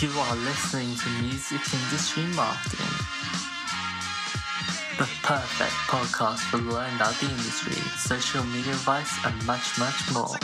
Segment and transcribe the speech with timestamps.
[0.00, 2.94] You are listening to Music Industry Marketing,
[4.96, 10.36] the perfect podcast for learning about the industry, social media advice, and much, much more.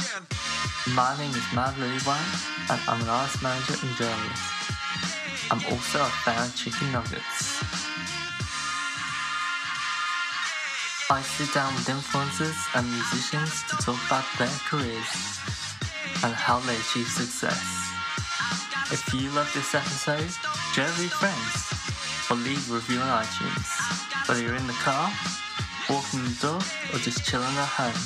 [0.94, 4.44] My name is Matt Lewine, and I'm an artist manager and journalist.
[5.50, 7.85] I'm also a fan of chicken nuggets.
[11.08, 15.06] I sit down with influencers and musicians to talk about their careers
[16.26, 17.62] and how they achieve success.
[18.90, 20.26] If you love this episode,
[20.74, 21.70] share with your friends
[22.28, 23.70] or leave a review on iTunes.
[24.26, 25.12] Whether you're in the car,
[25.88, 28.02] walking the dog, or just chilling at home,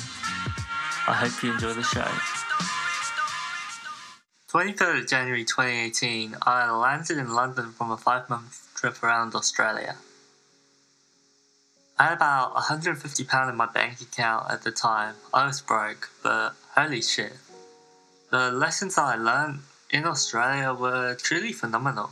[1.09, 2.05] I hope you enjoy the show.
[4.53, 9.95] 23rd of January 2018, I landed in London from a five month trip around Australia.
[12.01, 15.13] I had about £150 in my bank account at the time.
[15.31, 17.33] I was broke, but holy shit.
[18.31, 19.59] The lessons I learned
[19.91, 22.09] in Australia were truly phenomenal.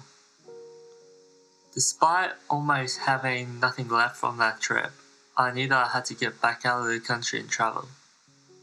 [1.74, 4.92] Despite almost having nothing left from that trip,
[5.36, 7.88] I knew that I had to get back out of the country and travel.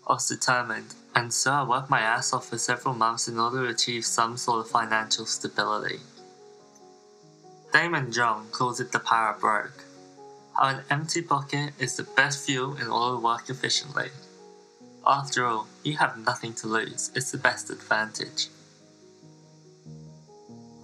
[0.08, 3.66] I was determined, and so I worked my ass off for several months in order
[3.66, 5.98] to achieve some sort of financial stability.
[7.72, 9.85] Daymond John calls it the power broke.
[10.58, 14.08] How an empty pocket is the best fuel in order to work efficiently.
[15.06, 18.48] After all, you have nothing to lose, it's the best advantage.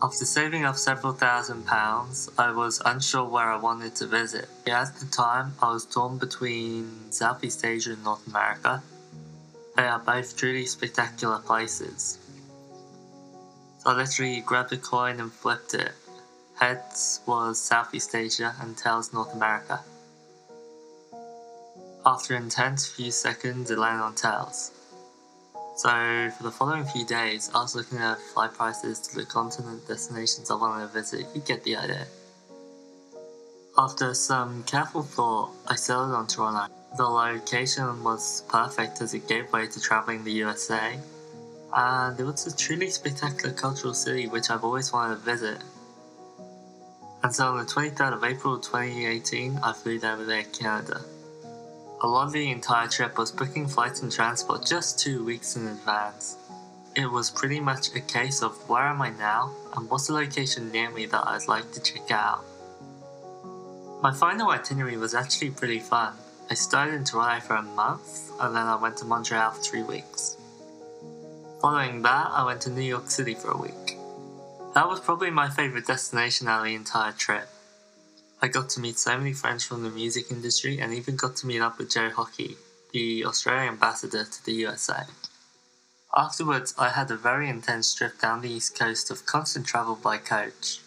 [0.03, 4.49] After saving up several thousand pounds, I was unsure where I wanted to visit.
[4.67, 8.83] At the time, I was torn between Southeast Asia and North America.
[9.77, 12.19] They are both truly spectacular places.
[13.79, 15.93] So I literally grabbed a coin and flipped it.
[16.63, 19.81] Heads was Southeast Asia and tails North America.
[22.07, 24.71] After intense few seconds, it landed on tails.
[25.75, 25.89] So,
[26.37, 30.53] for the following few days, I was looking at flight prices to the continent destinations
[30.53, 31.27] I wanted to visit.
[31.35, 32.07] You get the idea.
[33.77, 36.73] After some careful thought, I settled on Toronto.
[36.97, 40.97] The location was perfect as a gateway to traveling the USA,
[41.75, 45.59] and it was a truly spectacular cultural city which I've always wanted to visit.
[47.23, 51.01] And so on the 23rd of April 2018, I flew over there, to Canada.
[52.01, 55.69] A lot of the entire trip was booking flights and transport just two weeks in
[55.69, 56.37] advance.
[56.97, 60.73] It was pretty much a case of where am I now and what's the location
[60.73, 62.45] near me that I'd like to check out.
[64.03, 66.15] My final itinerary was actually pretty fun.
[66.51, 69.85] I started in Toronto for a month and then I went to Montreal for three
[69.85, 70.37] weeks.
[71.61, 73.82] Following that, I went to New York City for a week.
[74.75, 77.47] That was probably my favourite destination out of the entire trip.
[78.41, 81.47] I got to meet so many friends from the music industry and even got to
[81.47, 82.57] meet up with Joe Hockey,
[82.91, 85.03] the Australian ambassador to the USA.
[86.17, 90.17] Afterwards, I had a very intense trip down the east coast of constant travel by
[90.17, 90.81] coach.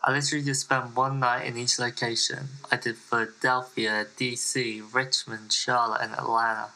[0.00, 2.50] I literally just spent one night in each location.
[2.70, 6.68] I did Philadelphia, DC, Richmond, Charlotte, and Atlanta.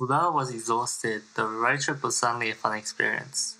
[0.00, 3.56] Although I was exhausted, the road trip was certainly a fun experience.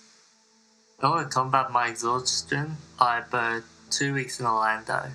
[1.01, 5.11] In order to combat my exhaustion, I booked two weeks in Orlando.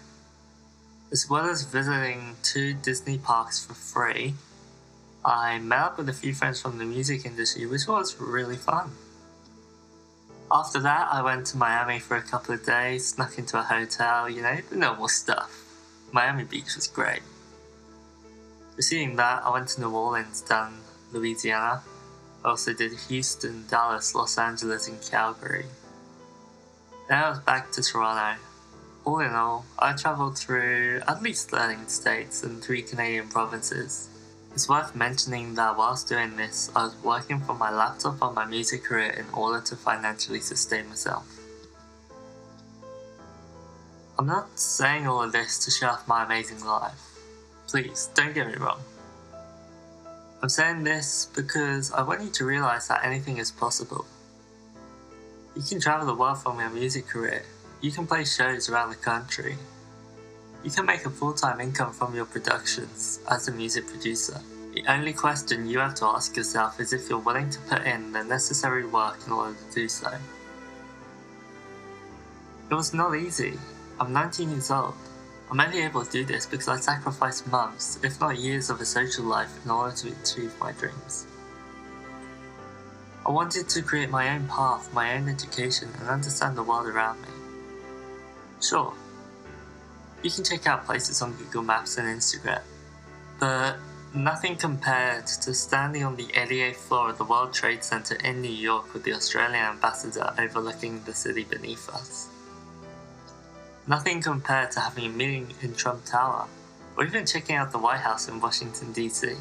[1.11, 4.35] As well as visiting two Disney parks for free,
[5.25, 8.91] I met up with a few friends from the music industry, which was really fun.
[10.53, 14.29] After that, I went to Miami for a couple of days, snuck into a hotel,
[14.29, 15.65] you know, the normal stuff.
[16.13, 17.23] Miami Beach was great.
[18.75, 20.75] Preceding that, I went to New Orleans, down
[21.11, 21.83] Louisiana.
[22.45, 25.67] Also did Houston, Dallas, Los Angeles, and Calgary.
[27.09, 28.41] Then I was back to Toronto,
[29.05, 34.09] all in all, I travelled through at least 13 states and 3 Canadian provinces.
[34.53, 38.45] It's worth mentioning that whilst doing this, I was working from my laptop on my
[38.45, 41.25] music career in order to financially sustain myself.
[44.19, 47.01] I'm not saying all of this to show off my amazing life.
[47.69, 48.81] Please, don't get me wrong.
[50.43, 54.07] I'm saying this because I want you to realize that anything is possible.
[55.55, 57.45] You can travel the world from your music career
[57.81, 59.57] you can play shows around the country.
[60.63, 64.39] You can make a full time income from your productions as a music producer.
[64.75, 68.13] The only question you have to ask yourself is if you're willing to put in
[68.13, 70.13] the necessary work in order to do so.
[72.71, 73.59] It was not easy.
[73.99, 74.95] I'm 19 years old.
[75.51, 78.85] I'm only able to do this because I sacrificed months, if not years, of a
[78.85, 81.27] social life in order to achieve my dreams.
[83.27, 87.21] I wanted to create my own path, my own education, and understand the world around
[87.23, 87.29] me.
[88.63, 88.95] Sure,
[90.23, 92.63] You can check out places on Google Maps and Instagram,
[93.41, 93.77] but
[94.15, 98.51] nothing compared to standing on the 88th floor of the World Trade Center in New
[98.51, 102.29] York with the Australian ambassador overlooking the city beneath us.
[103.91, 106.47] Nothing compared to having a meeting in Trump Tower,
[106.97, 109.35] or even checking out the White House in Washington, D.C.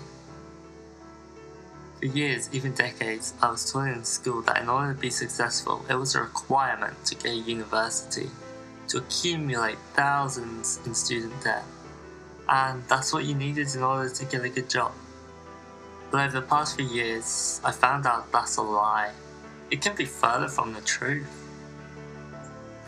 [1.99, 5.85] For years, even decades, I was taught in school that in order to be successful,
[5.87, 8.31] it was a requirement to get a university,
[8.87, 11.63] to accumulate thousands in student debt.
[12.47, 14.93] And that's what you needed in order to get a good job.
[16.09, 19.11] But over the past few years, I found out that's a lie.
[19.69, 21.38] It can be further from the truth.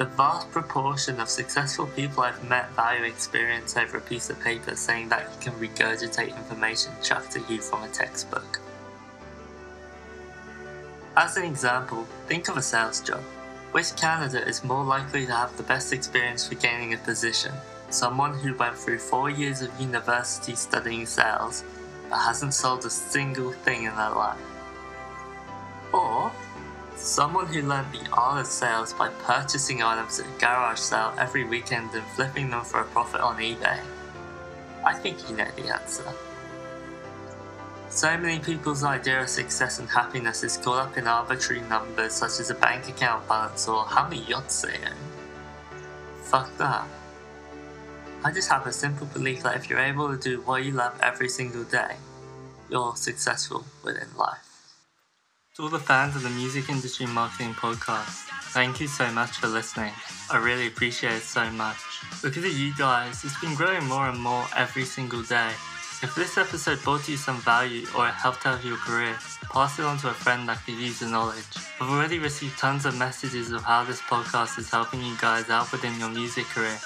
[0.02, 4.76] The vast proportion of successful people I've met value experience over a piece of paper
[4.76, 8.60] saying that you can regurgitate information chucked at you from a textbook.
[11.16, 13.22] As an example, think of a sales job.
[13.74, 17.54] Which candidate is more likely to have the best experience for gaining a position?
[17.92, 21.64] Someone who went through four years of university studying sales
[22.10, 24.42] but hasn't sold a single thing in their life.
[25.94, 26.32] Or
[27.02, 31.44] someone who learned the art of sales by purchasing items at a garage sale every
[31.44, 33.80] weekend and flipping them for a profit on eBay.
[34.86, 36.06] I think you know the answer.
[37.90, 42.40] So many people's idea of success and happiness is caught up in arbitrary numbers such
[42.40, 44.96] as a bank account balance or how many yachts they own.
[46.24, 46.88] Fuck that.
[48.24, 50.98] I just have a simple belief that if you're able to do what you love
[51.02, 51.96] every single day,
[52.70, 54.51] you're successful within life.
[55.56, 59.48] To all the fans of the Music Industry Marketing Podcast, thank you so much for
[59.48, 59.92] listening.
[60.32, 61.76] I really appreciate it so much.
[62.24, 65.50] Because of you guys, it's been growing more and more every single day.
[66.02, 69.14] If this episode brought you some value or it helped out your career,
[69.52, 71.44] pass it on to a friend that could use the knowledge.
[71.82, 75.70] I've already received tons of messages of how this podcast is helping you guys out
[75.74, 76.80] within your music career.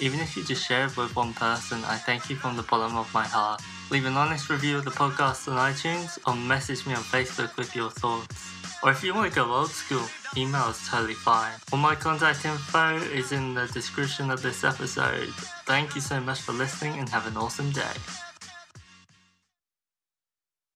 [0.00, 2.96] Even if you just share it with one person, I thank you from the bottom
[2.96, 3.60] of my heart.
[3.88, 7.76] Leave an honest review of the podcast on iTunes or message me on Facebook with
[7.76, 8.50] your thoughts.
[8.82, 10.02] Or if you want to go old school,
[10.36, 11.52] email is totally fine.
[11.72, 15.28] All my contact info is in the description of this episode.
[15.66, 18.25] Thank you so much for listening and have an awesome day.